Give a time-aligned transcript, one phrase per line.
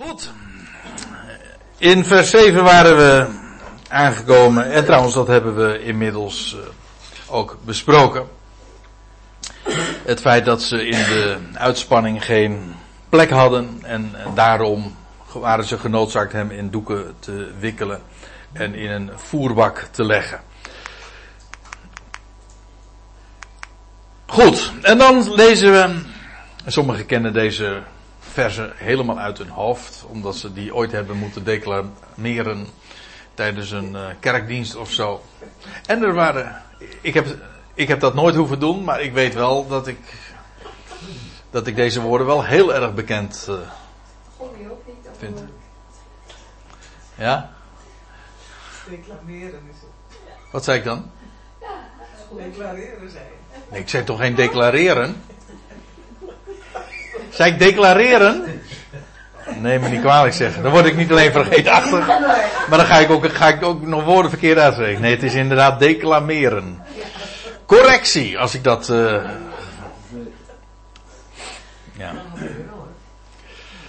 [0.00, 0.30] Goed.
[1.78, 3.26] In vers 7 waren we
[3.88, 4.70] aangekomen.
[4.70, 8.28] En trouwens, dat hebben we inmiddels uh, ook besproken.
[10.04, 12.74] Het feit dat ze in de uitspanning geen
[13.08, 13.78] plek hadden.
[13.82, 14.96] En, en daarom
[15.32, 18.02] waren ze genoodzaakt hem in doeken te wikkelen.
[18.52, 20.40] En in een voerbak te leggen.
[24.26, 26.00] Goed, en dan lezen we.
[26.66, 27.82] Sommigen kennen deze
[28.32, 32.66] versen helemaal uit hun hoofd, omdat ze die ooit hebben moeten declameren
[33.34, 35.22] tijdens een uh, kerkdienst of zo.
[35.86, 36.62] En er waren,
[37.00, 37.26] ik heb,
[37.74, 39.98] ik heb dat nooit hoeven doen, maar ik weet wel dat ik,
[41.50, 43.56] dat ik deze woorden wel heel erg bekend uh,
[45.18, 45.44] vind.
[47.14, 47.50] Ja?
[48.88, 50.18] Declameren is het.
[50.52, 51.10] Wat zei ik dan?
[52.36, 53.24] Declareren zei
[53.70, 55.22] Nee, ik zei toch geen declareren?
[57.30, 58.60] Zei ik declareren?
[59.58, 60.62] Nee, me niet kwalijk zeggen.
[60.62, 62.06] Dan word ik niet alleen vergeetachtig.
[62.68, 65.00] Maar dan ga ik ook, ga ik ook nog woorden verkeerd uitspreken.
[65.00, 66.82] Nee, het is inderdaad declameren.
[67.66, 68.88] Correctie, als ik dat.
[68.88, 69.24] Uh...
[71.96, 72.12] Ja.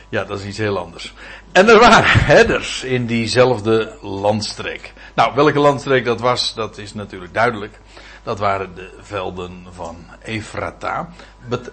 [0.10, 1.14] ja, dat is iets heel anders.
[1.52, 4.94] En er waren herders in diezelfde landstreek.
[5.14, 7.80] Nou, welke landstreek dat was, dat is natuurlijk duidelijk.
[8.24, 11.10] Dat waren de velden van Efrata.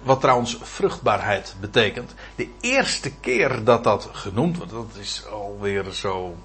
[0.02, 2.14] Wat trouwens vruchtbaarheid betekent.
[2.34, 6.36] De eerste keer dat dat genoemd wordt, dat is alweer zo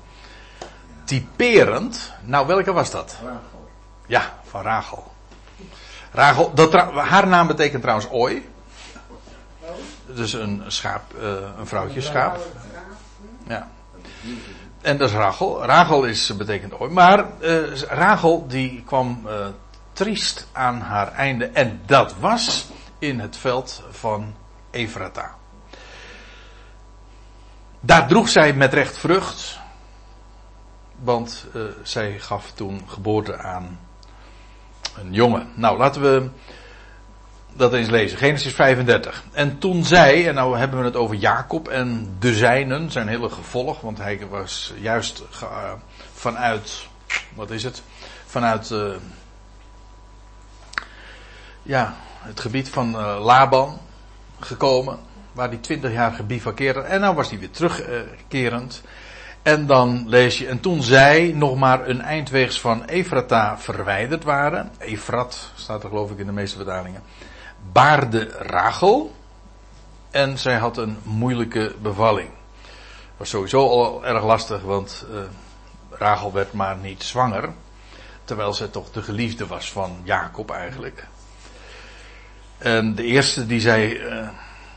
[1.03, 2.13] typerend.
[2.21, 3.17] Nou, welke was dat?
[3.23, 3.69] Rachel.
[4.07, 5.11] Ja, van Rachel.
[6.11, 8.49] Rachel, dat, haar naam betekent trouwens ooi.
[10.05, 12.38] Dus een schaap, uh, een vrouwtje schaap.
[13.47, 13.69] Ja.
[14.81, 15.65] En dat is Rachel.
[15.65, 16.91] Rachel is, betekent ooi.
[16.91, 19.47] Maar uh, Rachel die kwam uh,
[19.94, 21.45] triest aan haar einde.
[21.45, 22.66] En dat was
[22.99, 24.35] in het veld van
[24.72, 25.35] Efrata.
[27.80, 29.59] Daar droeg zij met recht vrucht.
[30.95, 33.80] Want uh, zij gaf toen geboorte aan
[34.97, 35.47] een jongen.
[35.55, 36.29] Nou, laten we
[37.53, 38.17] dat eens lezen.
[38.17, 39.23] Genesis 35.
[39.31, 43.29] En toen zij, en nou hebben we het over Jacob en de zijnen, zijn hele
[43.29, 45.72] gevolg, want hij was juist uh,
[46.13, 46.88] vanuit,
[47.34, 47.84] wat is het?
[48.25, 48.96] Vanuit, uh,
[51.63, 53.79] ja, het gebied van uh, Laban
[54.40, 55.00] gekomen,
[55.31, 56.79] waar hij twintig jaar gebivakkeerde.
[56.79, 58.84] En nou was hij weer terugkerend.
[59.41, 64.72] En dan lees je, en toen zij nog maar een eindweegs van Efrata verwijderd waren,
[64.78, 67.03] Efrat staat er geloof ik in de meeste vertalingen,
[67.72, 69.16] baarde Rachel
[70.12, 72.29] en zij had een moeilijke bevalling.
[73.18, 75.19] Was sowieso al erg lastig, want uh,
[75.90, 77.50] Rachel werd maar niet zwanger,
[78.23, 81.07] terwijl zij toch de geliefde was van Jacob eigenlijk.
[82.58, 84.30] En de eerste die zij uh,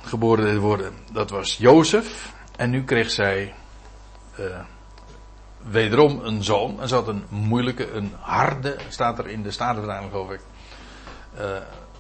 [0.02, 2.32] geboren deed worden, dat was Jozef.
[2.56, 3.54] En nu kreeg zij
[4.40, 4.46] uh,
[5.62, 6.80] wederom een zoon.
[6.80, 10.40] En ze had een moeilijke, een harde, staat er in de Statenvertaling geloof ik,
[11.38, 11.44] uh,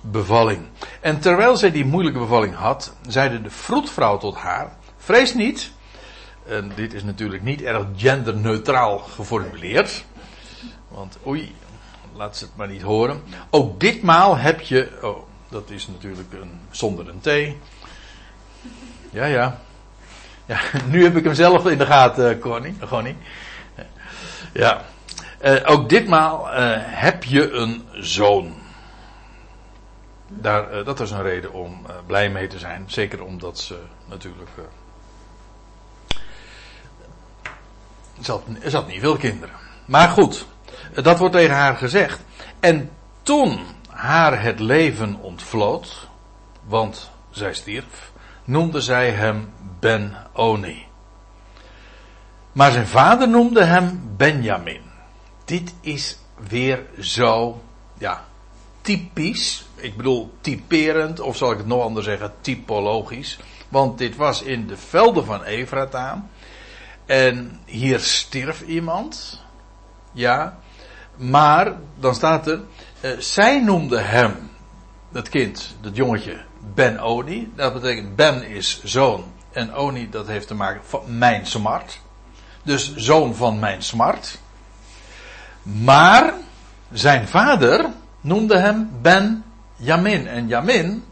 [0.00, 0.60] bevalling.
[1.00, 5.70] En terwijl zij die moeilijke bevalling had, zeide de vroedvrouw tot haar, vrees niet.
[6.46, 10.04] En dit is natuurlijk niet erg genderneutraal geformuleerd.
[10.88, 11.54] Want oei,
[12.14, 13.22] laat ze het maar niet horen.
[13.50, 17.56] Ook ditmaal heb je, oh, dat is natuurlijk een, zonder een T.
[19.10, 19.60] Ja, ja.
[20.46, 22.76] Ja, nu heb ik hem zelf in de gaten, Connie.
[22.88, 23.16] Connie.
[24.52, 24.84] Ja.
[25.44, 26.46] Uh, ook ditmaal
[26.80, 28.54] heb je een zoon.
[30.28, 32.84] Daar, dat is een reden om blij mee te zijn.
[32.86, 33.78] Zeker omdat ze
[34.08, 34.50] natuurlijk.
[38.22, 38.40] ze
[38.72, 39.54] had niet veel kinderen.
[39.84, 40.46] Maar goed,
[40.94, 42.20] dat wordt tegen haar gezegd.
[42.60, 42.90] En
[43.22, 43.60] toen
[43.96, 46.08] haar het leven ontvloot,
[46.64, 48.12] want zij stierf,
[48.44, 50.86] noemde zij hem Ben-Oni.
[52.52, 54.80] Maar zijn vader noemde hem Benjamin.
[55.44, 56.18] Dit is
[56.48, 57.62] weer zo,
[57.98, 58.24] ja,
[58.80, 59.66] typisch.
[59.74, 63.38] Ik bedoel typerend, of zal ik het nog anders zeggen, typologisch.
[63.68, 66.26] Want dit was in de velden van Efrata.
[67.06, 69.42] En hier stierf iemand.
[70.12, 70.58] Ja.
[71.16, 72.60] Maar, dan staat er,
[73.06, 74.50] uh, zij noemde hem,
[75.12, 76.44] het kind, dat jongetje,
[76.74, 77.52] Ben-Oni.
[77.54, 79.24] Dat betekent Ben is zoon.
[79.52, 82.00] En Oni, dat heeft te maken van mijn smart.
[82.62, 84.38] Dus zoon van mijn smart.
[85.62, 86.34] Maar
[86.92, 87.86] zijn vader
[88.20, 89.44] noemde hem Ben
[89.76, 90.26] Jamin.
[90.26, 91.04] En Jamin,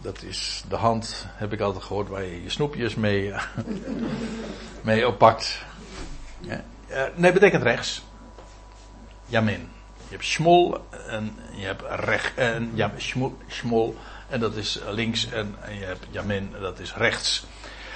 [0.00, 3.34] dat is de hand, heb ik altijd gehoord, waar je je snoepjes mee,
[4.82, 5.64] mee oppakt.
[6.40, 6.64] Ja,
[7.14, 8.04] nee, betekent rechts.
[9.26, 9.75] Jamin.
[10.08, 13.96] Je hebt schmol en je hebt recht en ja, schmol, schmol
[14.28, 17.46] en dat is links en, je hebt Jamin, dat is rechts.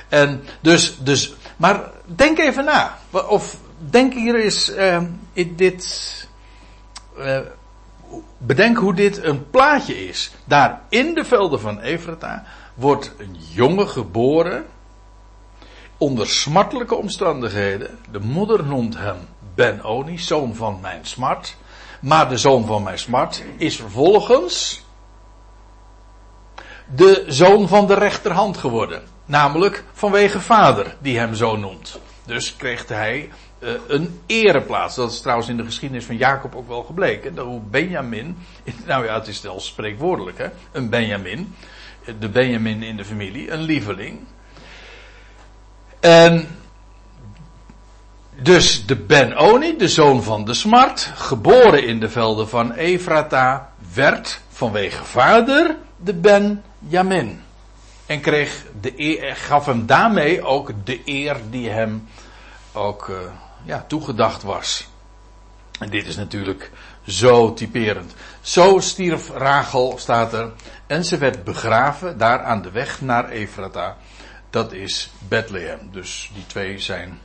[0.09, 2.99] En dus, dus, maar denk even na.
[3.11, 5.03] Of denk hier eens, uh,
[5.57, 6.29] dit,
[7.19, 7.39] uh,
[8.39, 10.31] bedenk hoe dit een plaatje is.
[10.45, 14.67] Daar in de velden van Efrata wordt een jongen geboren.
[15.99, 17.99] Onder smartelijke omstandigheden.
[18.11, 19.17] De moeder noemt hem
[19.55, 21.57] Ben-Oni, zoon van mijn smart.
[22.01, 24.83] Maar de zoon van mijn smart is vervolgens
[26.95, 29.03] de zoon van de rechterhand geworden.
[29.25, 31.99] Namelijk vanwege vader, die hem zo noemt.
[32.25, 34.95] Dus kreeg hij uh, een ereplaats.
[34.95, 37.39] Dat is trouwens in de geschiedenis van Jacob ook wel gebleken.
[37.39, 38.37] Hoe Benjamin,
[38.87, 41.55] nou ja, het is wel spreekwoordelijk hè, een Benjamin.
[42.19, 44.21] De Benjamin in de familie, een lieveling.
[46.01, 46.49] En
[48.43, 54.41] dus de Ben-Oni, de zoon van de Smart, geboren in de velden van Efrata, werd
[54.49, 57.43] vanwege vader de Ben-Jamin.
[58.07, 62.09] En kreeg de eer, gaf hem daarmee ook de eer die hem
[62.73, 63.17] ook uh,
[63.65, 64.89] ja, toegedacht was.
[65.79, 66.71] En dit is natuurlijk
[67.07, 68.15] zo typerend.
[68.41, 70.53] Zo stierf Rachel, staat er,
[70.87, 73.97] en ze werd begraven daar aan de weg naar Efrata.
[74.51, 75.79] Dat is Bethlehem.
[75.93, 77.19] Dus die twee zijn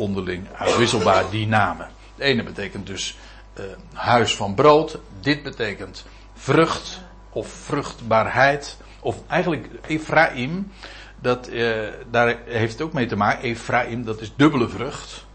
[0.00, 1.88] onderling uitwisselbaar die namen.
[2.16, 3.18] De ene betekent dus
[3.58, 4.98] uh, huis van brood.
[5.20, 6.04] Dit betekent
[6.34, 7.00] vrucht
[7.30, 8.76] of vruchtbaarheid.
[9.00, 10.72] Of eigenlijk Ephraim.
[11.20, 13.42] Dat, uh, daar heeft het ook mee te maken.
[13.42, 15.26] Ephraim, dat is dubbele vrucht.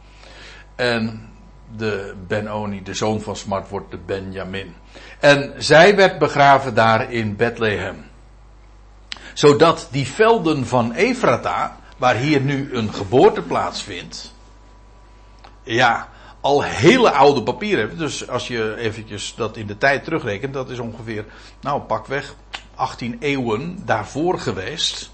[0.75, 1.29] En
[1.75, 4.73] de Benoni, de zoon van Smart, wordt de Benjamin.
[5.19, 8.05] En zij werd begraven daar in Bethlehem.
[9.33, 14.34] Zodat die velden van Efrata, waar hier nu een geboorte plaatsvindt,
[15.65, 16.09] ja,
[16.41, 17.97] al hele oude papieren hebben.
[17.97, 21.25] Dus als je eventjes dat in de tijd terugrekent, dat is ongeveer,
[21.61, 22.35] nou pakweg
[22.75, 25.11] 18 eeuwen daarvoor geweest.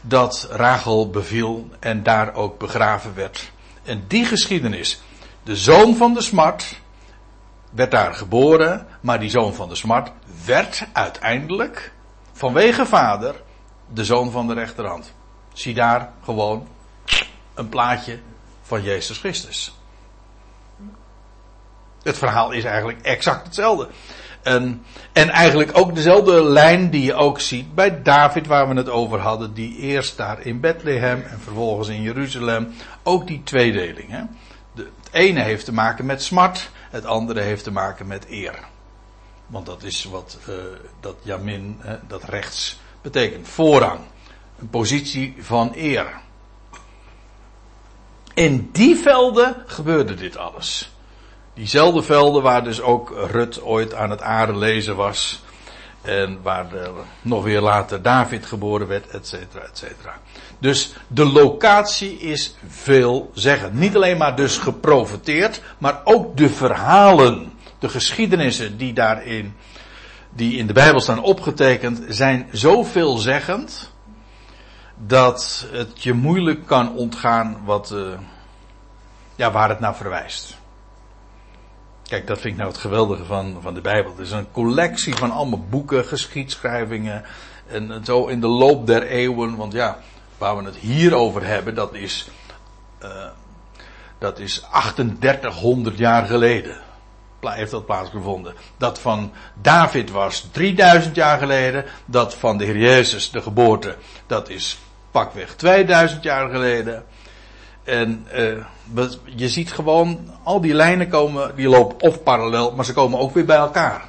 [0.00, 3.52] Dat Rachel beviel en daar ook begraven werd.
[3.82, 5.00] En die geschiedenis,
[5.42, 6.80] de zoon van de smart,
[7.70, 10.12] werd daar geboren, maar die zoon van de smart
[10.44, 11.92] werd uiteindelijk,
[12.32, 13.42] vanwege vader,
[13.92, 15.14] de zoon van de rechterhand.
[15.52, 16.68] Zie daar gewoon
[17.54, 18.18] een plaatje
[18.70, 19.74] van Jezus Christus.
[22.02, 23.88] Het verhaal is eigenlijk exact hetzelfde.
[24.42, 24.82] En,
[25.12, 29.18] en eigenlijk ook dezelfde lijn die je ook ziet bij David, waar we het over
[29.18, 32.72] hadden, die eerst daar in Bethlehem en vervolgens in Jeruzalem.
[33.02, 34.10] Ook die tweedeling.
[34.10, 34.22] Hè?
[34.74, 38.58] De, het ene heeft te maken met smart, het andere heeft te maken met eer.
[39.46, 40.54] Want dat is wat uh,
[41.00, 43.48] dat Jamin, dat rechts betekent.
[43.48, 44.00] Voorrang.
[44.58, 46.20] Een positie van eer.
[48.40, 50.90] In die velden gebeurde dit alles.
[51.54, 55.42] Diezelfde velden waar dus ook Rut ooit aan het aarde lezen was.
[56.02, 56.66] En waar
[57.22, 60.18] nog weer later David geboren werd, et cetera, et cetera.
[60.58, 63.78] Dus de locatie is veel zeggen.
[63.78, 69.54] Niet alleen maar dus geprofiteerd, maar ook de verhalen, de geschiedenissen die daarin,
[70.30, 73.89] die in de Bijbel staan opgetekend, zijn zo veelzeggend
[75.06, 78.18] dat het je moeilijk kan ontgaan wat, uh,
[79.34, 80.58] ja, waar het naar verwijst.
[82.02, 84.10] Kijk, dat vind ik nou het geweldige van, van de Bijbel.
[84.10, 87.24] Het is een collectie van allemaal boeken, geschiedschrijvingen.
[87.66, 89.56] En zo in de loop der eeuwen.
[89.56, 89.98] Want ja,
[90.38, 92.28] waar we het hier over hebben, dat is,
[93.02, 93.26] uh,
[94.18, 96.76] dat is 3800 jaar geleden.
[97.40, 98.54] Heeft dat plaatsgevonden.
[98.76, 101.84] Dat van David was 3000 jaar geleden.
[102.04, 104.78] Dat van de Heer Jezus, de geboorte, dat is
[105.10, 107.04] pakweg 2000 jaar geleden.
[107.84, 112.92] En uh, je ziet gewoon, al die lijnen komen, die lopen of parallel, maar ze
[112.92, 114.08] komen ook weer bij elkaar.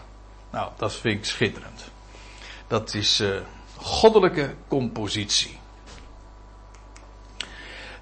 [0.51, 1.81] Nou, dat vind ik schitterend.
[2.67, 3.29] Dat is uh,
[3.75, 5.59] goddelijke compositie.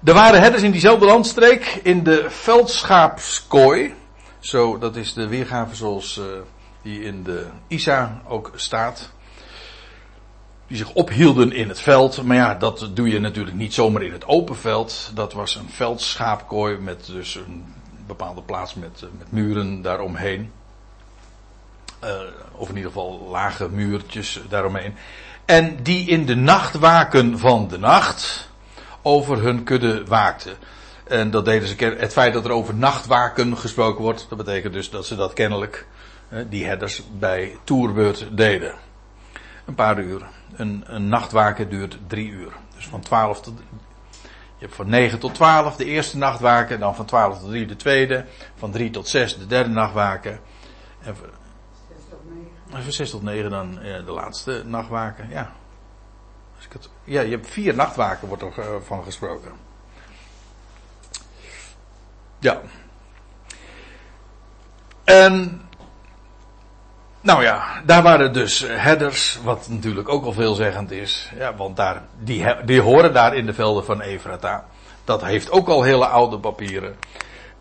[0.04, 3.94] Er waren herders in diezelfde landstreek in de veldschaapskooi.
[4.38, 6.24] Zo, dat is de weergave zoals uh,
[6.82, 9.10] die in de Isa ook staat
[10.70, 12.22] die zich ophielden in het veld.
[12.22, 15.10] Maar ja, dat doe je natuurlijk niet zomaar in het open veld.
[15.14, 17.74] Dat was een veldschaapkooi met dus een
[18.06, 20.52] bepaalde plaats met, eh, met muren daaromheen.
[22.04, 22.10] Uh,
[22.52, 24.94] of in ieder geval lage muurtjes daaromheen.
[25.44, 28.48] En die in de nachtwaken van de nacht
[29.02, 30.54] over hun kudde waakten.
[31.04, 34.90] En dat deden ze, het feit dat er over nachtwaken gesproken wordt, dat betekent dus
[34.90, 35.86] dat ze dat kennelijk,
[36.48, 38.74] die herders, bij toerbeurt deden.
[39.64, 40.22] Een paar uur
[40.60, 42.52] een, een nachtwaken duurt drie uur.
[42.74, 43.62] Dus van 12 tot.
[44.58, 47.76] Je hebt van 9 tot 12 de eerste nachtwaken, dan van 12 tot 3 de
[47.76, 50.40] tweede, van 3 tot 6 de derde nachtwaken.
[51.02, 51.28] En van
[51.88, 52.24] 6 tot
[52.72, 55.52] 9, 6 tot 9 dan ja, de laatste nachtwaken, ja.
[56.56, 59.52] Als ik het, ja, je hebt vier nachtwaken, wordt er eh, van gesproken.
[62.38, 62.60] Ja.
[65.04, 65.62] En
[67.20, 71.30] nou ja, daar waren dus herders, wat natuurlijk ook al veelzeggend is.
[71.38, 74.64] Ja, want daar, die, die horen daar in de velden van Efrata.
[75.04, 76.96] Dat heeft ook al hele oude papieren.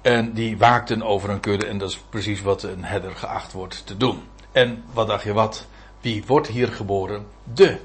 [0.02, 3.86] En die waakten over een kudde en dat is precies wat een herder geacht wordt
[3.86, 4.24] te doen.
[4.52, 5.68] En wat dacht je wat?
[6.02, 7.26] Wie wordt hier geboren?
[7.54, 7.78] De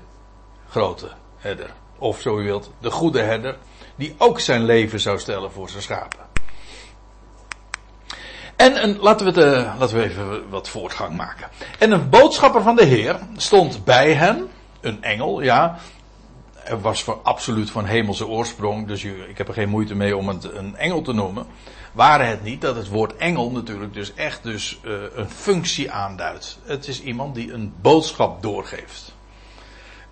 [0.68, 1.70] grote herder.
[1.98, 3.56] Of zo u wilt, de goede herder.
[3.96, 6.33] Die ook zijn leven zou stellen voor zijn schapen.
[8.56, 11.48] En een, laten, we de, laten we even wat voortgang maken.
[11.78, 14.48] En een boodschapper van de Heer stond bij hen.
[14.80, 15.78] Een engel, ja.
[16.64, 18.86] Er was voor, absoluut van hemelse oorsprong.
[18.86, 21.46] Dus ik heb er geen moeite mee om het een engel te noemen.
[21.92, 26.58] Waren het niet dat het woord engel natuurlijk dus echt dus, uh, een functie aanduidt.
[26.64, 29.14] Het is iemand die een boodschap doorgeeft.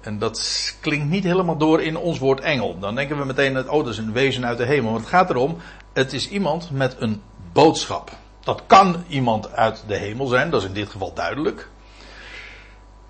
[0.00, 2.78] En dat klinkt niet helemaal door in ons woord engel.
[2.78, 4.90] Dan denken we meteen dat, oh, dat is een wezen uit de hemel.
[4.90, 5.56] Maar het gaat erom,
[5.92, 7.22] het is iemand met een
[7.52, 8.10] boodschap.
[8.44, 11.68] Dat kan iemand uit de hemel zijn, dat is in dit geval duidelijk.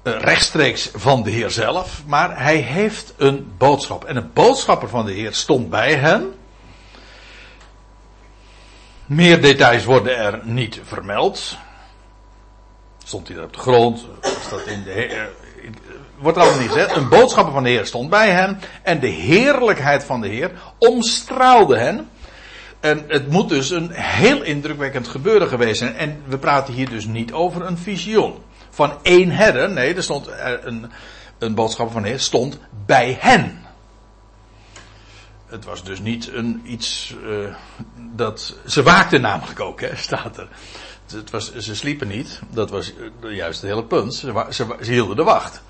[0.02, 4.04] Uh, rechtstreeks van de Heer zelf, maar hij heeft een boodschap.
[4.04, 6.34] En een boodschapper van de Heer stond bij hen.
[9.06, 11.56] Meer details worden er niet vermeld.
[13.04, 14.06] Stond hij er op de grond?
[14.66, 15.22] in de, uh,
[16.18, 16.96] wordt er allemaal niet gezegd.
[16.96, 18.60] Een boodschapper van de Heer stond bij hen.
[18.82, 22.10] En de heerlijkheid van de Heer omstraalde hen.
[22.82, 25.96] En het moet dus een heel indrukwekkend gebeuren geweest zijn.
[25.96, 28.34] En we praten hier dus niet over een visioen.
[28.70, 29.70] Van één herder.
[29.70, 30.28] Nee, er stond
[30.62, 30.90] een,
[31.38, 33.62] een boodschap van heer stond bij hen.
[35.46, 37.54] Het was dus niet een, iets uh,
[37.96, 38.56] dat.
[38.66, 40.48] Ze waakten namelijk ook, hè, staat er.
[41.12, 42.40] Het was, ze sliepen niet.
[42.50, 44.14] Dat was juist het hele punt.
[44.14, 45.62] Ze, ze, ze hielden de wacht.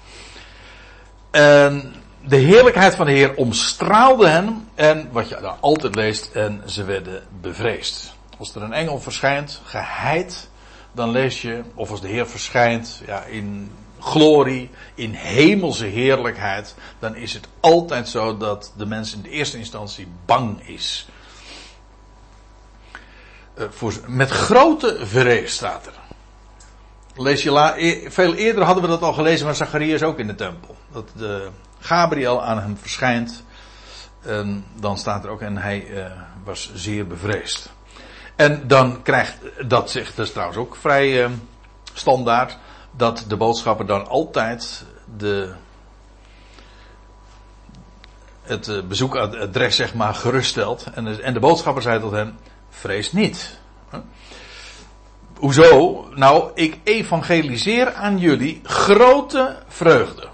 [1.30, 4.68] En de heerlijkheid van de Heer omstraalde hen.
[4.74, 8.14] En wat je daar altijd leest, en ze werden bevreesd.
[8.38, 10.48] Als er een engel verschijnt, geheid,
[10.92, 17.16] dan lees je, of als de Heer verschijnt, ja, in glorie, in hemelse heerlijkheid, dan
[17.16, 21.06] is het altijd zo dat de mens in de eerste instantie bang is.
[23.56, 25.92] Voor, met grote vrees staat er.
[27.16, 30.26] Lees je la, e, veel eerder hadden we dat al gelezen van Zacharias ook in
[30.26, 30.76] de tempel.
[30.92, 31.48] Dat de,
[31.82, 33.44] Gabriel aan hem verschijnt.
[34.74, 36.04] Dan staat er ook, en hij uh,
[36.44, 37.72] was zeer bevreesd.
[38.36, 41.30] En dan krijgt, dat zegt dus trouwens ook vrij uh,
[41.92, 42.58] standaard,
[42.90, 44.84] dat de boodschapper dan altijd
[45.16, 45.52] de,
[48.42, 50.86] het uh, bezoekadres zeg maar geruststelt.
[50.94, 52.36] En, en de boodschapper zei tot hem,
[52.70, 53.60] vrees niet.
[55.36, 56.08] Hoezo?
[56.14, 60.28] Nou, ik evangeliseer aan jullie grote vreugde.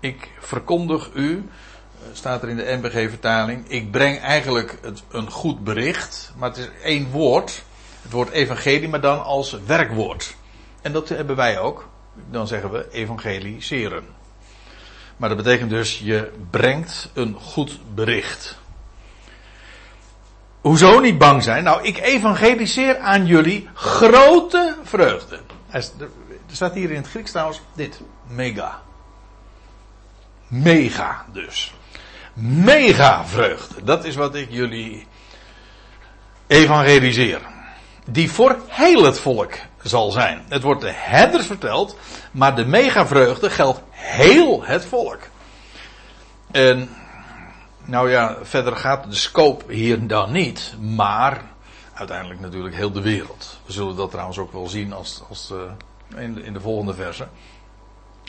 [0.00, 1.48] Ik verkondig u,
[1.94, 6.58] eh, staat er in de NBG-vertaling, ik breng eigenlijk het, een goed bericht, maar het
[6.58, 7.62] is één woord,
[8.02, 10.36] het woord evangelie, maar dan als werkwoord.
[10.82, 11.88] En dat hebben wij ook.
[12.30, 14.04] Dan zeggen we evangeliseren.
[15.16, 18.58] Maar dat betekent dus, je brengt een goed bericht.
[20.60, 21.64] Hoezo niet bang zijn?
[21.64, 25.40] Nou, ik evangeliseer aan jullie grote vreugde.
[25.70, 25.84] Er
[26.52, 28.00] staat hier in het Grieks trouwens dit.
[28.26, 28.82] Mega.
[30.48, 31.74] Mega dus.
[32.34, 33.84] Mega vreugde.
[33.84, 35.06] Dat is wat ik jullie
[36.46, 37.40] evangeliseer.
[38.04, 39.52] Die voor heel het volk
[39.82, 40.44] zal zijn.
[40.48, 41.96] Het wordt de herders verteld,
[42.30, 45.20] maar de mega vreugde geldt heel het volk.
[46.50, 46.88] En,
[47.84, 51.42] nou ja, verder gaat de scope hier dan niet, maar
[51.94, 53.60] uiteindelijk natuurlijk heel de wereld.
[53.66, 56.94] We zullen dat trouwens ook wel zien als, als uh, in, de, in de volgende
[56.94, 57.28] verse.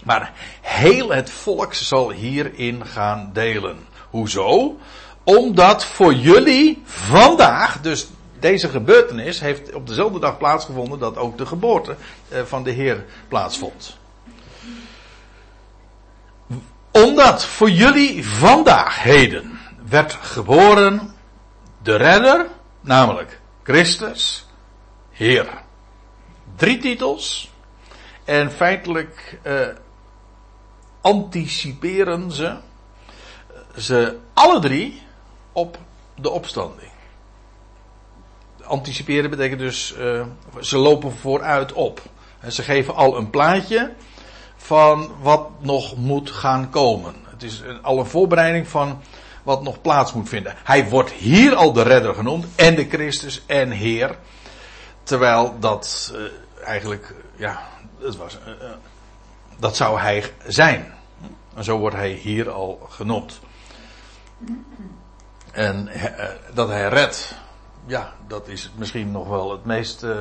[0.03, 3.77] Maar heel het volk zal hierin gaan delen.
[4.09, 4.77] Hoezo?
[5.23, 8.07] Omdat voor jullie vandaag, dus
[8.39, 11.95] deze gebeurtenis heeft op dezelfde dag plaatsgevonden dat ook de geboorte
[12.27, 13.97] eh, van de Heer plaatsvond.
[16.91, 21.15] Omdat voor jullie vandaag, heden, werd geboren
[21.83, 22.47] de redder,
[22.81, 24.45] namelijk Christus,
[25.11, 25.47] Heer.
[26.55, 27.51] Drie titels.
[28.25, 29.67] En feitelijk uh,
[31.01, 32.57] anticiperen ze,
[33.77, 35.01] ze alle drie
[35.51, 35.77] op
[36.15, 36.91] de opstanding.
[38.63, 40.25] Anticiperen betekent dus, uh,
[40.59, 42.01] ze lopen vooruit op.
[42.39, 43.93] En ze geven al een plaatje
[44.55, 47.15] van wat nog moet gaan komen.
[47.23, 49.01] Het is al een voorbereiding van
[49.43, 50.55] wat nog plaats moet vinden.
[50.63, 54.17] Hij wordt hier al de redder genoemd en de Christus en Heer.
[55.03, 56.21] Terwijl dat uh,
[56.65, 57.67] eigenlijk, ja,
[57.99, 58.65] het was, uh,
[59.59, 60.93] dat zou hij zijn.
[61.55, 63.39] En zo wordt hij hier al genoemd.
[65.51, 67.35] En eh, dat hij redt,
[67.85, 70.19] ja, dat is misschien nog wel het meest uh,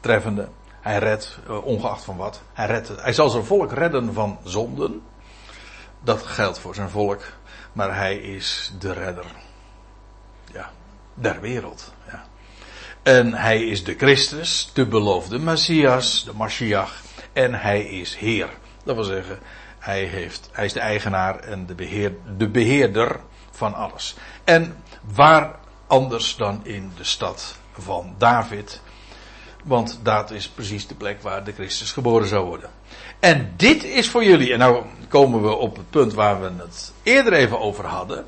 [0.00, 0.48] treffende.
[0.80, 2.42] Hij redt, uh, ongeacht van wat.
[2.52, 5.02] Hij, redt, hij zal zijn volk redden van zonden.
[6.00, 7.22] Dat geldt voor zijn volk.
[7.72, 9.26] Maar hij is de redder.
[10.52, 10.70] Ja,
[11.14, 11.92] der wereld.
[12.10, 12.24] Ja.
[13.02, 17.06] En hij is de Christus, de beloofde Messias, de Mashiach.
[17.38, 18.48] En hij is Heer.
[18.84, 19.38] Dat wil zeggen,
[19.78, 24.14] hij, heeft, hij is de eigenaar en de, beheer, de beheerder van alles.
[24.44, 24.76] En
[25.14, 25.54] waar
[25.86, 28.80] anders dan in de stad van David.
[29.64, 32.70] Want dat is precies de plek waar de Christus geboren zou worden.
[33.20, 36.92] En dit is voor jullie, en nou komen we op het punt waar we het
[37.02, 38.26] eerder even over hadden.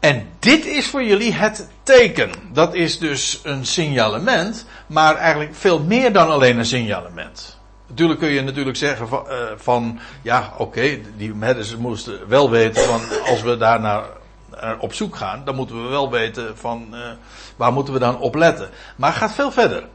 [0.00, 2.30] En dit is voor jullie het teken.
[2.52, 7.60] Dat is dus een signalement, maar eigenlijk veel meer dan alleen een signalement.
[7.92, 12.50] Natuurlijk kun je natuurlijk zeggen van, uh, van ja, oké, okay, die herders moesten wel
[12.50, 14.04] weten van als we daar naar,
[14.50, 17.10] naar, op zoek gaan, dan moeten we wel weten van uh,
[17.56, 18.70] waar moeten we dan op letten.
[18.96, 19.88] Maar het gaat veel verder.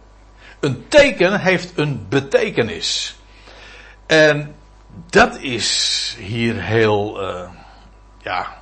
[0.59, 3.19] Een teken heeft een betekenis.
[4.05, 4.55] En
[5.09, 7.21] dat is hier heel,
[8.21, 8.61] ja,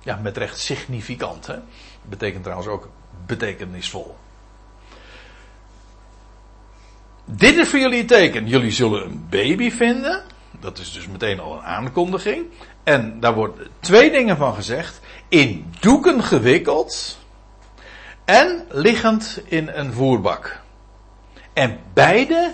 [0.00, 1.46] ja, met recht significant.
[1.46, 1.56] Hè?
[2.02, 2.88] Betekent trouwens ook
[3.26, 4.16] betekenisvol.
[7.36, 8.46] Dit is voor jullie een teken.
[8.46, 10.22] Jullie zullen een baby vinden.
[10.60, 12.46] Dat is dus meteen al een aankondiging.
[12.82, 15.00] En daar worden twee dingen van gezegd.
[15.28, 17.18] In doeken gewikkeld.
[18.24, 20.60] En liggend in een voerbak.
[21.52, 22.52] En beide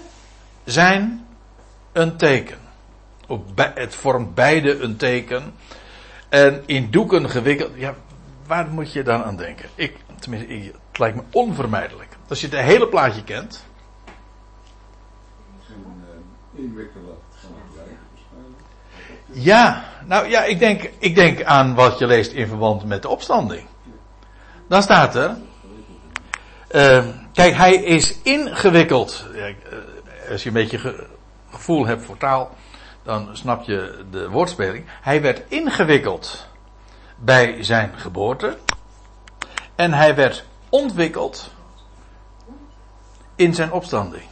[0.64, 1.26] zijn
[1.92, 2.58] een teken.
[3.74, 5.54] Het vormt beide een teken.
[6.28, 7.70] En in doeken gewikkeld.
[7.74, 7.94] Ja,
[8.46, 9.68] waar moet je dan aan denken?
[9.74, 10.54] Ik, tenminste,
[10.88, 12.16] het lijkt me onvermijdelijk.
[12.28, 13.64] Als je het hele plaatje kent.
[19.26, 23.08] Ja, nou ja, ik denk, ik denk aan wat je leest in verband met de
[23.08, 23.66] opstanding.
[24.68, 25.36] Dan staat er.
[26.70, 29.26] Uh, kijk, hij is ingewikkeld.
[30.30, 31.06] Als je een beetje
[31.50, 32.50] gevoel hebt voor taal,
[33.02, 34.84] dan snap je de woordspeling.
[35.02, 36.48] Hij werd ingewikkeld
[37.16, 38.56] bij zijn geboorte.
[39.74, 41.50] En hij werd ontwikkeld
[43.34, 44.24] in zijn opstanding.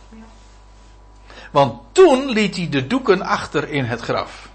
[1.55, 4.49] Want toen liet hij de doeken achter in het graf.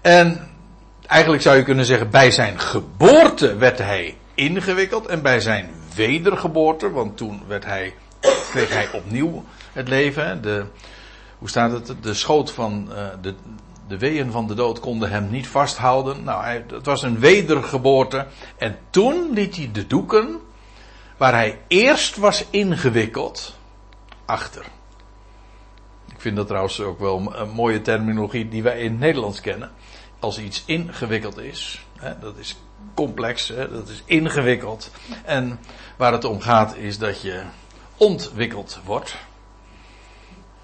[0.00, 0.48] En
[1.06, 6.90] eigenlijk zou je kunnen zeggen, bij zijn geboorte werd hij ingewikkeld en bij zijn wedergeboorte,
[6.90, 7.94] want toen werd hij,
[8.50, 10.42] kreeg hij opnieuw het leven.
[10.42, 10.66] De,
[11.38, 12.02] hoe staat het?
[12.02, 13.34] De schoot van uh, de,
[13.88, 16.24] de weeën van de dood konden hem niet vasthouden.
[16.24, 18.26] Nou, hij, het was een wedergeboorte.
[18.56, 20.40] En toen liet hij de doeken,
[21.16, 23.56] waar hij eerst was ingewikkeld,
[24.24, 24.64] achter.
[26.12, 29.70] Ik vind dat trouwens ook wel een mooie terminologie die wij in het Nederlands kennen.
[30.18, 32.56] Als iets ingewikkeld is, hè, dat is
[32.94, 34.90] complex, hè, dat is ingewikkeld.
[35.24, 35.58] En
[35.96, 37.42] waar het om gaat is dat je
[37.96, 39.16] ontwikkeld wordt.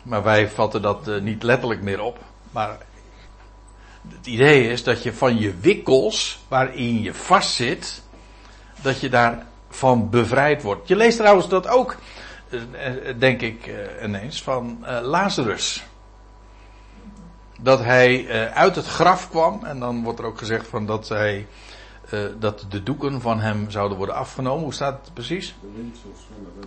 [0.02, 2.18] Maar wij vatten dat uh, niet letterlijk meer op.
[2.50, 2.78] Maar
[4.08, 8.02] het idee is dat je van je wikkels, waarin je vastzit,
[8.82, 9.08] dat je
[9.72, 10.88] daarvan bevrijd wordt.
[10.88, 11.96] Je leest trouwens dat ook,
[12.50, 12.60] uh,
[13.18, 15.84] denk ik uh, ineens, van Lazarus.
[17.60, 21.46] Dat hij uit het graf kwam, en dan wordt er ook gezegd van dat hij.
[22.38, 24.62] dat de doeken van hem zouden worden afgenomen.
[24.62, 25.54] Hoe staat het precies?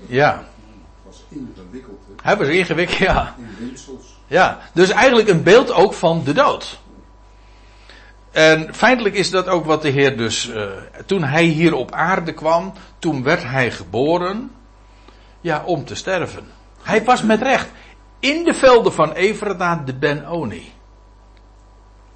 [0.07, 0.43] Ja,
[1.29, 1.99] ingewikkeld.
[2.07, 2.13] Hè?
[2.21, 3.35] Hij was ingewikkeld, ja.
[3.59, 3.77] In
[4.27, 6.79] Ja, dus eigenlijk een beeld ook van de dood.
[8.35, 10.63] En feitelijk is dat ook wat de Heer dus, uh,
[11.05, 14.51] toen hij hier op aarde kwam, toen werd hij geboren,
[15.41, 16.51] ja, om te sterven.
[16.81, 17.67] Hij was met recht
[18.19, 20.71] in de velden van Evrada de Ben-Oni.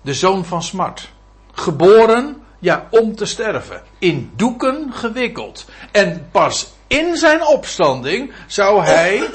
[0.02, 1.10] De zoon van Smart.
[1.52, 3.82] Geboren, ja, om te sterven.
[4.00, 5.66] In doeken gewikkeld.
[5.92, 9.30] En pas in zijn opstanding zou hij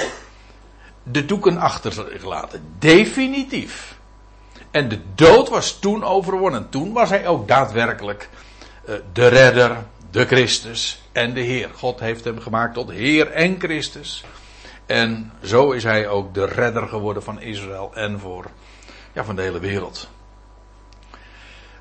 [1.02, 2.62] de doeken achter zich laten.
[2.78, 3.98] Definitief.
[4.74, 6.68] En de dood was toen overwonnen.
[6.68, 8.28] Toen was hij ook daadwerkelijk
[8.88, 9.76] uh, de redder,
[10.10, 11.70] de Christus en de Heer.
[11.74, 14.24] God heeft hem gemaakt tot Heer en Christus.
[14.86, 18.44] En zo is hij ook de redder geworden van Israël en voor,
[19.12, 20.08] ja, van de hele wereld.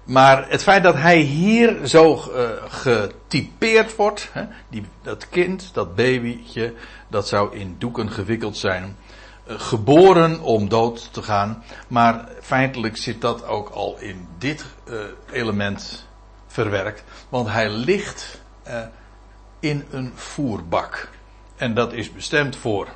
[0.03, 5.95] Maar het feit dat hij hier zo uh, getypeerd wordt, hè, die, dat kind, dat
[5.95, 6.73] babytje,
[7.07, 8.97] dat zou in doeken gewikkeld zijn.
[9.47, 11.63] Uh, geboren om dood te gaan.
[11.87, 14.99] Maar feitelijk zit dat ook al in dit uh,
[15.31, 16.07] element
[16.47, 17.03] verwerkt.
[17.29, 18.41] Want hij ligt
[19.59, 21.09] in een voerbak.
[21.55, 22.87] En dat is bestemd voor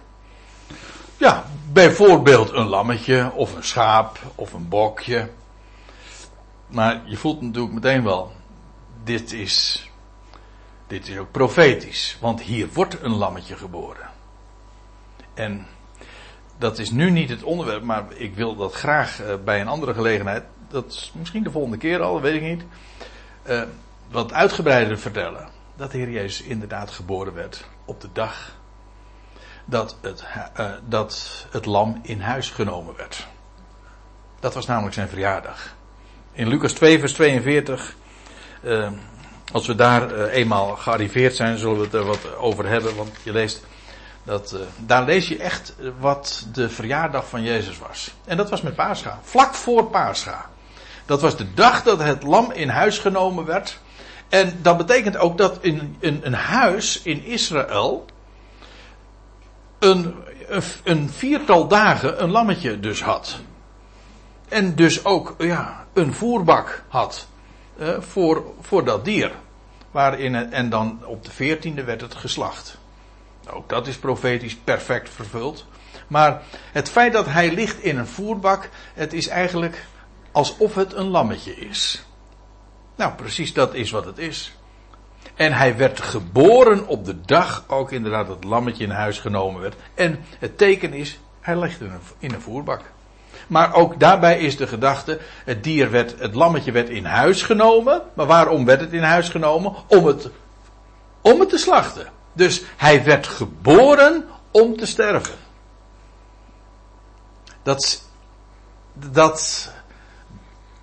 [1.17, 5.29] Ja, bijvoorbeeld een lammetje of een schaap of een bokje.
[6.67, 8.31] Maar je voelt natuurlijk meteen wel,
[9.03, 9.89] dit is,
[10.87, 12.17] dit is ook profetisch.
[12.21, 14.09] Want hier wordt een lammetje geboren.
[15.33, 15.67] En
[16.57, 19.93] dat is nu niet het onderwerp, maar ik wil dat graag eh, bij een andere
[19.93, 22.63] gelegenheid, dat is misschien de volgende keer al, weet ik niet,
[23.49, 23.61] uh,
[24.11, 25.47] wat uitgebreider vertellen.
[25.75, 28.55] Dat de Heer Jezus inderdaad geboren werd op de dag
[29.65, 30.23] dat het,
[30.59, 33.27] uh, dat het lam in huis genomen werd.
[34.39, 35.75] Dat was namelijk zijn verjaardag.
[36.31, 37.95] In Lucas 2, vers 42,
[38.63, 38.91] uh,
[39.51, 42.95] als we daar eenmaal gearriveerd zijn, zullen we het er wat over hebben.
[42.95, 43.65] Want je leest
[44.27, 48.13] dat, daar lees je echt wat de verjaardag van Jezus was.
[48.25, 50.49] En dat was met Pascha, vlak voor Pascha.
[51.05, 53.79] Dat was de dag dat het lam in huis genomen werd.
[54.29, 58.05] En dat betekent ook dat in, een huis in Israël
[59.79, 60.15] een,
[60.83, 63.39] een viertal dagen een lammetje dus had.
[64.49, 67.27] En dus ook ja, een voerbak had
[67.79, 69.31] uh, voor, voor dat dier.
[69.91, 72.77] Waarin en dan op de veertiende werd het geslacht.
[73.51, 75.65] Ook dat is profetisch perfect vervuld.
[76.07, 79.85] Maar het feit dat hij ligt in een voerbak, het is eigenlijk
[80.31, 82.05] alsof het een lammetje is.
[82.95, 84.55] Nou, precies dat is wat het is.
[85.35, 89.75] En hij werd geboren op de dag, ook inderdaad dat lammetje in huis genomen werd.
[89.93, 92.81] En het teken is, hij legde in een, in een voerbak.
[93.47, 98.01] Maar ook daarbij is de gedachte, het dier werd, het lammetje werd in huis genomen.
[98.13, 99.73] Maar waarom werd het in huis genomen?
[99.87, 100.29] Om het,
[101.21, 102.07] om het te slachten.
[102.37, 105.35] Dus hij werd geboren om te sterven.
[107.63, 108.03] Dat,
[108.93, 109.71] dat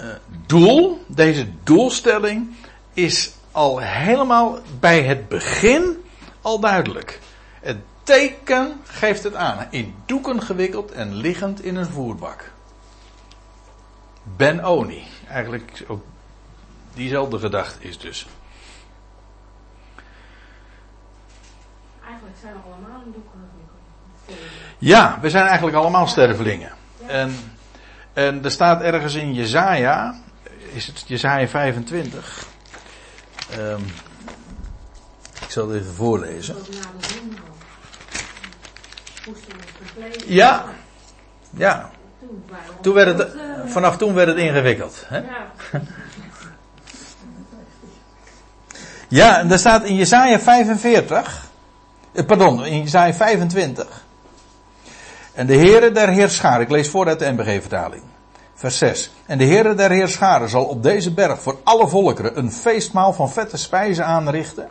[0.01, 0.07] uh,
[0.47, 2.55] doel, deze doelstelling,
[2.93, 6.05] is al helemaal bij het begin
[6.43, 7.21] al duidelijk.
[7.61, 9.67] Het teken geeft het aan.
[9.71, 12.51] In doeken gewikkeld en liggend in een voerbak.
[14.37, 15.05] Ben Oni.
[15.29, 16.05] Eigenlijk ook
[16.95, 18.27] diezelfde gedachte is dus.
[22.15, 24.45] Eigenlijk zijn we allemaal gewikkeld.
[24.79, 26.73] Ja, we zijn eigenlijk allemaal stervelingen.
[27.07, 27.37] En,
[28.13, 30.15] en er staat ergens in Jezaja,
[30.73, 32.47] is het Jezaja 25.
[33.59, 33.85] Um,
[35.43, 36.57] ik zal het even voorlezen.
[40.27, 40.65] Ja,
[41.51, 41.91] ja.
[42.81, 45.05] Toen werd het, vanaf toen werd het ingewikkeld.
[45.07, 45.23] Hè?
[49.09, 51.44] Ja, en daar staat in Jesaja 45, eh,
[52.23, 54.05] pardon, in Jesaja 25.
[55.33, 58.03] En de Heere der Heerscharen, ik lees voor uit de MBG-vertaling.
[58.55, 59.11] Vers 6.
[59.27, 63.31] En de Heere der Heerscharen zal op deze berg voor alle volkeren een feestmaal van
[63.31, 64.69] vette spijzen aanrichten.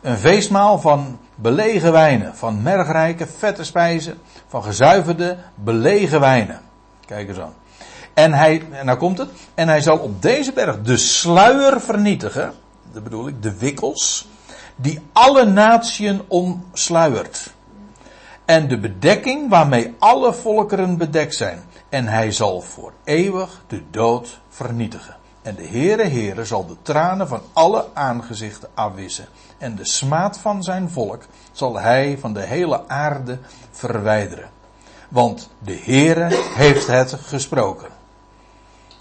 [0.00, 6.60] Een feestmaal van belegen wijnen, van mergrijke vette spijzen, van gezuiverde belegen wijnen.
[7.06, 7.54] Kijk eens aan.
[8.14, 12.52] En hij, en nou komt het, en hij zal op deze berg de sluier vernietigen,
[12.92, 14.28] dat bedoel ik, de wikkels,
[14.80, 17.52] die alle natieën omsluiert.
[18.44, 21.62] En de bedekking waarmee alle volkeren bedekt zijn.
[21.88, 25.16] En hij zal voor eeuwig de dood vernietigen.
[25.42, 29.26] En de Heere Heere zal de tranen van alle aangezichten afwissen.
[29.58, 33.38] En de smaad van zijn volk zal hij van de hele aarde
[33.70, 34.50] verwijderen.
[35.08, 37.88] Want de Heere heeft het gesproken.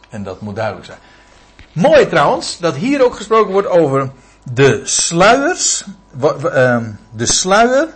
[0.09, 0.99] En dat moet duidelijk zijn.
[1.71, 4.11] Mooi trouwens, dat hier ook gesproken wordt over
[4.53, 5.83] de sluiers,
[6.21, 7.87] ehm, de sluier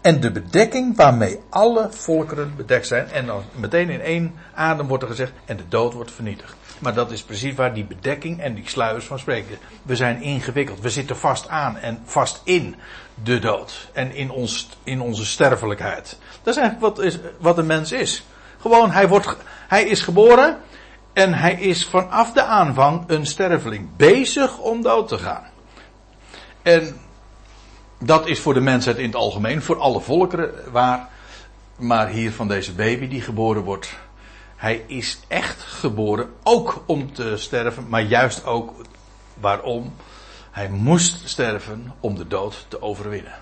[0.00, 3.10] en de bedekking waarmee alle volkeren bedekt zijn.
[3.10, 6.54] En dan meteen in één adem wordt er gezegd, en de dood wordt vernietigd.
[6.78, 9.58] Maar dat is precies waar die bedekking en die sluiers van spreken.
[9.82, 12.76] We zijn ingewikkeld, we zitten vast aan en vast in
[13.22, 13.88] de dood.
[13.92, 16.18] En in, ons, in onze sterfelijkheid.
[16.42, 18.24] Dat is eigenlijk wat, is, wat een mens is.
[18.60, 19.36] Gewoon, hij, wordt,
[19.68, 20.58] hij is geboren
[21.12, 23.96] en hij is vanaf de aanvang een sterveling.
[23.96, 25.52] Bezig om dood te gaan.
[26.64, 26.96] En
[27.98, 31.08] dat is voor de mensheid in het algemeen, voor alle volkeren waar.
[31.78, 33.96] Maar hier van deze baby die geboren wordt.
[34.56, 38.72] Hij is echt geboren ook om te sterven, maar juist ook
[39.40, 39.94] waarom?
[40.50, 43.32] Hij moest sterven om de dood te overwinnen.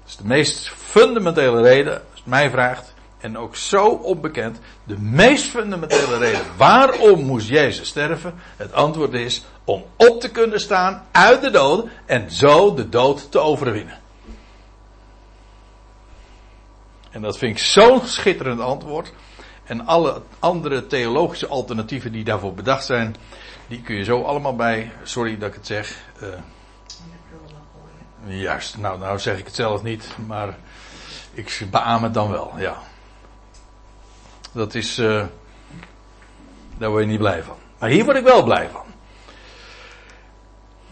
[0.00, 5.44] Dat is de meest fundamentele reden, als mij vraagt, en ook zo onbekend, de meest
[5.44, 8.34] fundamentele reden waarom moest Jezus sterven?
[8.56, 13.30] Het antwoord is om op te kunnen staan uit de dood en zo de dood
[13.30, 13.98] te overwinnen.
[17.10, 19.12] En dat vind ik zo'n schitterend antwoord.
[19.64, 23.16] En alle andere theologische alternatieven die daarvoor bedacht zijn,
[23.66, 25.96] die kun je zo allemaal bij, sorry dat ik het zeg.
[26.22, 26.28] Uh,
[28.40, 30.56] juist, nou, nou zeg ik het zelf niet, maar
[31.38, 32.76] Ik beaam het dan wel, ja.
[34.52, 35.24] Dat is, eh,
[36.78, 37.56] daar word je niet blij van.
[37.78, 38.86] Maar hier word ik wel blij van.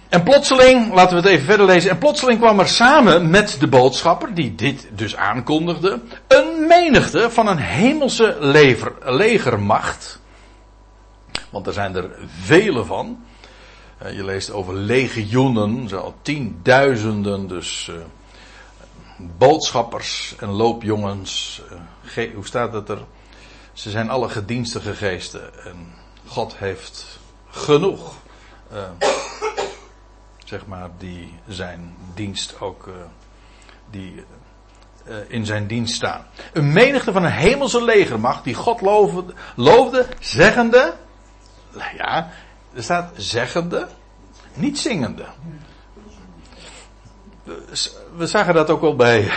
[0.09, 1.91] En plotseling, laten we het even verder lezen.
[1.91, 7.47] En plotseling kwam er samen met de boodschapper, die dit dus aankondigde, een menigte van
[7.47, 8.37] een hemelse
[9.05, 10.21] legermacht.
[11.51, 13.25] Want er zijn er vele van.
[13.99, 17.97] Eh, je leest over legioenen, zo tienduizenden, dus uh,
[19.39, 21.63] boodschappers en loopjongens.
[22.35, 22.99] Hoe staat het er?
[23.77, 25.65] Ze zijn alle gedienstige geesten.
[25.65, 25.95] En
[26.27, 28.15] God heeft genoeg
[30.49, 32.95] zeg maar, die zijn dienst ook, uh,
[33.91, 34.25] die
[35.09, 36.27] uh, in zijn dienst staan.
[36.53, 39.25] Een menigte van een hemelse legermacht die God loofde,
[39.57, 40.95] loofde zeggende,
[41.97, 42.31] ja,
[42.75, 43.89] er staat zeggende,
[44.55, 45.25] niet zingende.
[48.17, 49.31] We zagen dat ook wel bij,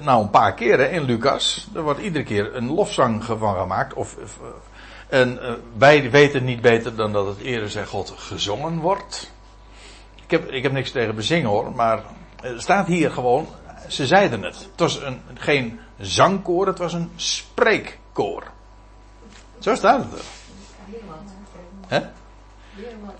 [0.00, 1.68] nou een paar keren in Lucas.
[1.74, 3.94] Er wordt iedere keer een lofzang van gemaakt.
[3.94, 4.16] Of,
[5.08, 5.38] en
[5.76, 9.30] wij weten niet beter dan dat het eerder zij God gezongen wordt.
[10.24, 12.02] Ik heb, ik heb niks tegen bezingen hoor, maar
[12.42, 13.48] er staat hier gewoon,
[13.88, 14.58] ze zeiden het.
[14.58, 18.42] Het was een, geen zangkoor, het was een spreekkoor.
[19.58, 20.24] Zo staat het er.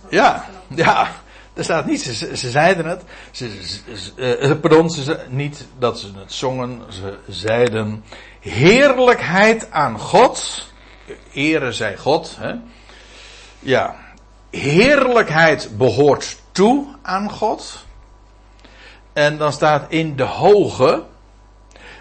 [0.09, 1.11] Ja, ja.
[1.55, 3.03] Er staat niet, ze, ze zeiden het.
[3.31, 3.51] Ze,
[3.95, 4.91] ze, uh, pardon,
[5.29, 6.83] niet dat ze het zongen.
[6.89, 8.05] Ze zeiden
[8.41, 10.69] heerlijkheid aan God.
[11.33, 12.37] Ere zij God.
[12.39, 12.55] Hè?
[13.59, 13.97] Ja.
[14.51, 17.85] Heerlijkheid behoort toe aan God.
[19.13, 21.05] En dan staat in de hoge.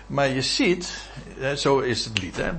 [0.07, 1.09] Maar je ziet,
[1.55, 2.51] zo is het lied, hè.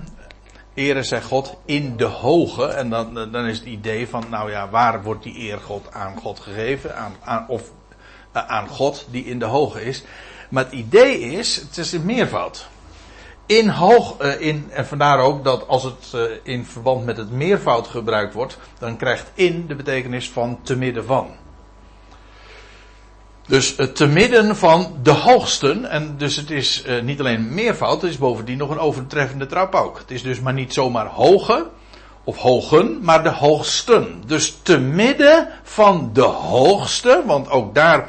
[0.80, 2.64] Ere zij God in de hoge.
[2.64, 6.16] En dan, dan is het idee van, nou ja, waar wordt die eer God aan
[6.16, 6.96] God gegeven?
[6.96, 7.70] Aan, aan, of
[8.36, 10.02] uh, aan God die in de hoge is.
[10.48, 12.68] Maar het idee is, het is een meervoud.
[13.46, 17.30] In hoog, uh, in, en vandaar ook dat als het uh, in verband met het
[17.30, 21.30] meervoud gebruikt wordt, dan krijgt in de betekenis van te midden van.
[23.50, 28.02] Dus uh, te midden van de hoogsten, en dus het is uh, niet alleen meervoud,
[28.02, 29.98] het is bovendien nog een overtreffende trap ook.
[29.98, 31.66] Het is dus maar niet zomaar hoge
[32.24, 34.22] of hogen, maar de hoogsten.
[34.26, 38.08] Dus te midden van de hoogste, want ook daar,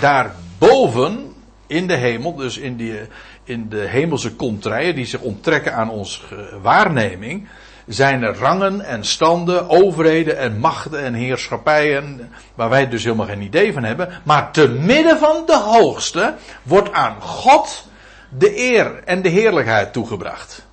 [0.00, 1.34] daar boven
[1.66, 3.00] in de hemel, dus in, die,
[3.44, 6.20] in de hemelse contraien die zich onttrekken aan onze
[6.62, 7.48] waarneming,
[7.86, 13.42] zijn er rangen en standen, overheden en machten en heerschappijen, waar wij dus helemaal geen
[13.42, 14.08] idee van hebben.
[14.22, 17.86] Maar te midden van de hoogste wordt aan God
[18.28, 20.66] de eer en de heerlijkheid toegebracht.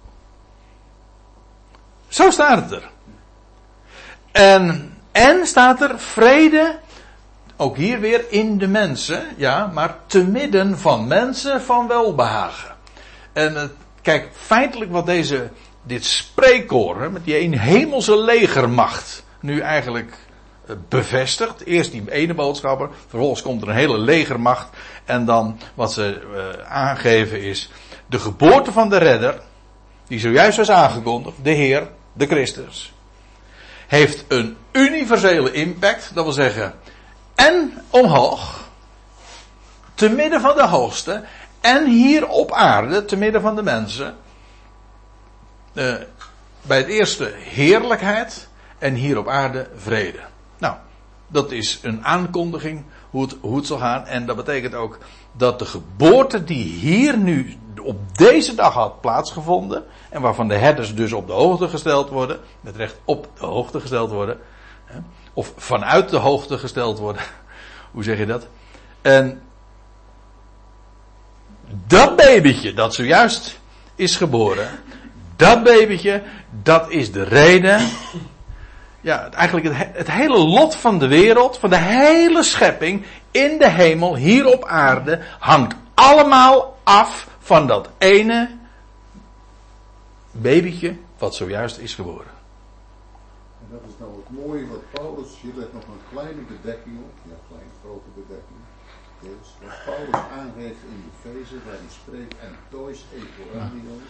[2.08, 2.90] Zo staat het er.
[4.32, 6.80] En, en staat er vrede,
[7.58, 12.76] ook hier weer in de mensen, ja, maar te midden van mensen van welbehagen.
[13.34, 15.50] En kijk, feitelijk wat deze
[15.84, 20.18] dit spreekkoor, met die een hemelse legermacht, nu eigenlijk
[20.66, 21.66] eh, bevestigd.
[21.66, 24.68] Eerst die ene boodschapper, vervolgens komt er een hele legermacht.
[25.06, 27.70] En dan wat ze uh, aangeven is
[28.06, 29.42] de geboorte van de redder,
[30.08, 32.94] die zojuist was aangekondigd, de Heer, de Christus,
[33.88, 36.12] heeft een universele impact.
[36.14, 36.74] Dat wil zeggen,
[37.36, 38.68] en omhoog,
[39.94, 41.24] te midden van de hoogste,
[41.62, 44.16] en hier op aarde, te midden van de mensen,
[45.80, 45.94] uh,
[46.62, 50.20] bij het eerste heerlijkheid en hier op aarde vrede.
[50.58, 50.76] Nou,
[51.28, 54.06] dat is een aankondiging hoe het, hoe het zal gaan.
[54.06, 54.98] En dat betekent ook
[55.32, 59.86] dat de geboorte die hier nu op deze dag had plaatsgevonden.
[60.10, 62.40] En waarvan de herders dus op de hoogte gesteld worden.
[62.62, 64.40] Met recht op de hoogte gesteld worden.
[65.34, 67.22] Of vanuit de hoogte gesteld worden.
[67.92, 68.48] Hoe zeg je dat?
[69.02, 69.42] En
[71.88, 73.60] dat babytje dat zojuist
[73.96, 74.70] is geboren.
[75.40, 76.24] Dat babytje,
[76.64, 77.88] dat is de reden.
[79.02, 83.70] Ja, eigenlijk het, het, hele lot van de wereld, van de hele schepping, in de
[83.70, 88.58] hemel, hier op aarde, hangt allemaal af van dat ene
[90.32, 92.34] babytje wat zojuist is geboren.
[93.62, 97.14] En dat is nou het mooie wat Paulus, hier legt nog een kleine bedekking op,
[97.24, 98.60] ja, kleine grote bedekking.
[99.20, 104.04] Wat Paulus aangeeft in de fezen, waar hij spreekt, en tois ecoranios.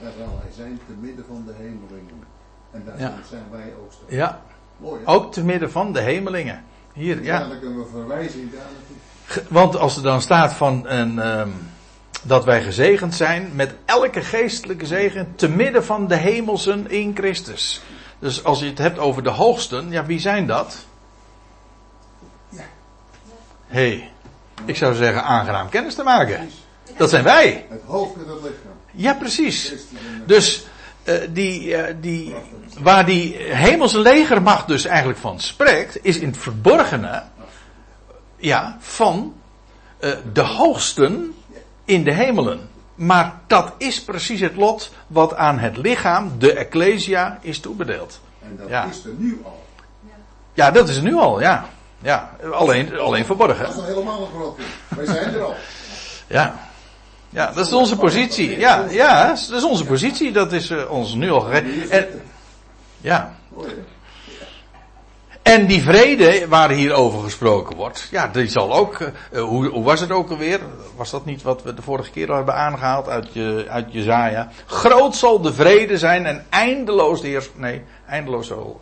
[0.00, 2.24] Daar zal hij zijn te midden van de hemelingen.
[2.70, 3.14] En daar ja.
[3.28, 4.12] zijn wij ook straks.
[4.12, 4.42] Ja.
[4.76, 6.64] Mooi, ook te midden van de hemelingen.
[6.92, 7.48] Hier, ja.
[7.48, 9.42] Dan kunnen we verwijzing daar.
[9.48, 11.52] Want als er dan staat van een, um,
[12.22, 17.82] dat wij gezegend zijn met elke geestelijke zegen te midden van de hemelsen in Christus.
[18.18, 20.86] Dus als je het hebt over de hoogsten, ja, wie zijn dat?
[22.48, 22.62] Ja.
[23.66, 24.12] hey,
[24.64, 26.50] ik zou zeggen aangenaam kennis te maken.
[26.96, 27.66] Dat zijn wij.
[27.68, 28.69] Het hoofd en het lichaam.
[28.92, 29.72] Ja, precies.
[30.26, 30.66] Dus
[31.02, 32.34] eh, die, eh, die,
[32.80, 37.22] waar die hemelse legermacht dus eigenlijk van spreekt, is in het verborgene
[38.36, 39.34] ja, van
[39.98, 41.34] eh, de hoogsten
[41.84, 42.68] in de hemelen.
[42.94, 48.20] Maar dat is precies het lot wat aan het lichaam, de Ecclesia, is toebedeeld.
[48.42, 48.84] En dat Ja.
[48.84, 49.64] is er nu al.
[50.54, 51.68] Ja, dat is er nu al, ja.
[52.02, 53.64] Ja, alleen, alleen verborgen.
[53.64, 54.56] Dat is al helemaal.
[54.88, 55.54] Wij zijn er al.
[56.26, 56.69] Ja.
[57.30, 58.58] Ja, dat is onze positie.
[58.58, 60.32] Ja, ja, dat is onze positie.
[60.32, 61.90] Dat is eh, ons nu al gegeven.
[61.90, 62.22] En,
[63.00, 63.34] ja.
[65.42, 69.66] En die vrede waar hier over gesproken wordt, ja, die zal ook, eh, eh, hoe,
[69.66, 70.60] hoe was het ook alweer?
[70.96, 74.48] Was dat niet wat we de vorige keer al hebben aangehaald uit, je, uit Jezaja?
[74.66, 78.80] Groot zal de vrede zijn en eindeloos de heers, nee, eindeloos zal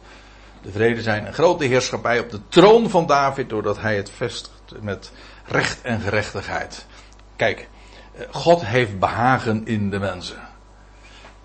[0.63, 4.73] de vrede zijn en grote heerschappij op de troon van David, doordat hij het vestigt
[4.81, 5.11] met
[5.45, 6.87] recht en gerechtigheid.
[7.37, 7.69] Kijk,
[8.31, 10.49] God heeft behagen in de mensen.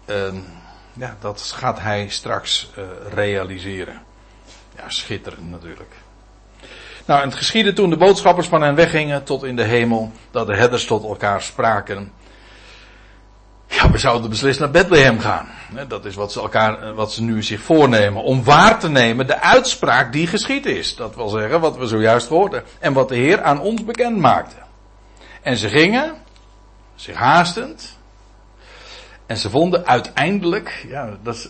[0.05, 0.45] En
[0.93, 2.83] ja, dat gaat hij straks eh,
[3.13, 4.01] realiseren.
[4.75, 5.93] Ja, schitterend natuurlijk.
[7.05, 10.47] Nou, en het geschiedde toen de boodschappers van hen weggingen tot in de hemel, dat
[10.47, 12.11] de herders tot elkaar spraken.
[13.67, 15.47] Ja, we zouden beslist naar Bethlehem gaan.
[15.87, 18.23] Dat is wat ze, elkaar, eh, wat ze nu zich voornemen.
[18.23, 20.95] Om waar te nemen de uitspraak die geschied is.
[20.95, 22.63] Dat wil zeggen wat we zojuist hoorden.
[22.79, 24.55] En wat de Heer aan ons bekend maakte.
[25.41, 26.15] En ze gingen,
[26.95, 27.97] zich haastend.
[29.25, 31.49] En ze vonden uiteindelijk, ja, dat,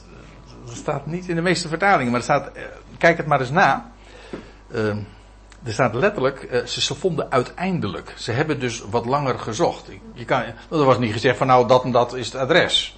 [0.71, 2.63] staat niet in de meeste vertalingen, maar er staat, eh,
[2.97, 3.91] kijk het maar eens na.
[4.71, 4.87] Eh,
[5.63, 8.13] er staat letterlijk, eh, ze, vonden uiteindelijk.
[8.17, 9.89] Ze hebben dus wat langer gezocht.
[10.13, 12.97] Je kan, er was niet gezegd van nou dat en dat is het adres.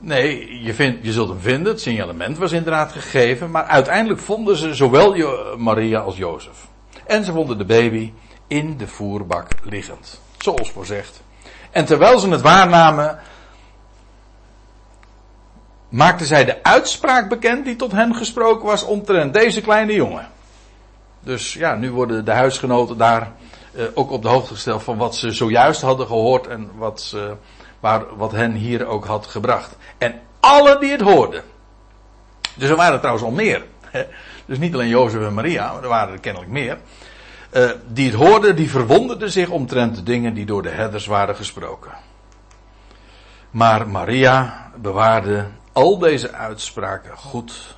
[0.00, 1.72] Nee, je, vindt, je zult hem vinden.
[1.72, 3.50] Het signalement was inderdaad gegeven.
[3.50, 5.16] Maar uiteindelijk vonden ze zowel
[5.56, 6.66] Maria als Jozef.
[7.06, 8.12] En ze vonden de baby
[8.46, 10.20] in de voerbak liggend.
[10.38, 11.20] Zoals voorzegd.
[11.70, 13.18] En terwijl ze het waarnamen,
[15.88, 20.28] maakten zij de uitspraak bekend die tot hen gesproken was omtrent deze kleine jongen.
[21.20, 23.32] Dus ja, nu worden de huisgenoten daar
[23.74, 27.36] eh, ook op de hoogte gesteld van wat ze zojuist hadden gehoord en wat, ze,
[27.80, 29.76] waar, wat hen hier ook had gebracht.
[29.98, 31.42] En alle die het hoorden.
[32.54, 33.64] Dus er waren trouwens al meer.
[34.46, 36.78] Dus niet alleen Jozef en Maria, maar er waren er kennelijk meer.
[37.50, 41.36] Eh, die het hoorden, die verwonderden zich omtrent de dingen die door de herders waren
[41.36, 41.92] gesproken.
[43.50, 47.76] Maar Maria bewaarde al deze uitspraken goed.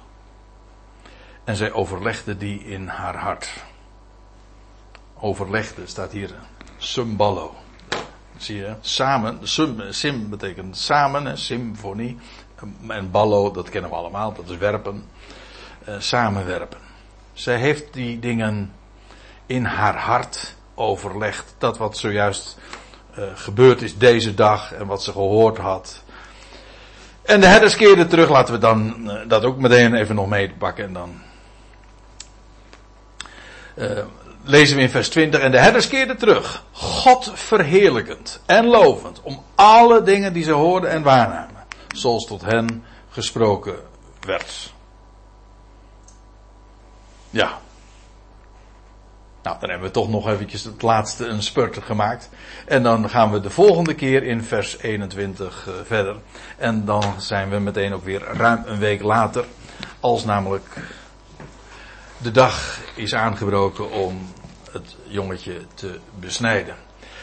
[1.44, 3.50] En zij overlegde die in haar hart.
[5.20, 6.30] Overlegde staat hier.
[6.76, 7.54] Symballo.
[8.36, 8.74] Zie je?
[8.80, 9.48] Samen.
[9.48, 11.38] Sum, sim betekent samen.
[11.38, 12.18] Symfonie.
[12.88, 14.32] En ballo, dat kennen we allemaal.
[14.32, 15.04] Dat is werpen.
[15.84, 16.78] Eh, samenwerpen.
[17.32, 18.72] Zij heeft die dingen
[19.50, 21.54] in haar hart overlegd.
[21.58, 22.56] Dat wat zojuist
[23.14, 26.02] eh, gebeurd is deze dag en wat ze gehoord had.
[27.22, 28.28] En de herders keerden terug.
[28.28, 30.84] Laten we dan eh, dat ook meteen even nog meepakken.
[30.84, 31.20] En dan
[33.74, 34.04] eh,
[34.42, 35.40] lezen we in vers 20.
[35.40, 36.64] En de herders keerden terug.
[36.72, 39.20] God verheerlijkend en lovend.
[39.22, 41.66] Om alle dingen die ze hoorden en waarnamen.
[41.94, 43.76] Zoals tot hen gesproken
[44.20, 44.72] werd.
[47.30, 47.60] Ja.
[49.42, 52.28] Nou, dan hebben we toch nog eventjes het laatste een spurt gemaakt.
[52.66, 56.16] En dan gaan we de volgende keer in vers 21 eh, verder.
[56.56, 59.44] En dan zijn we meteen ook weer ruim een week later.
[60.00, 60.64] Als namelijk
[62.18, 64.28] de dag is aangebroken om
[64.72, 66.74] het jongetje te besnijden.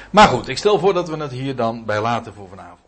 [0.10, 2.87] Maar goed, ik stel voor dat we het hier dan bij laten voor vanavond.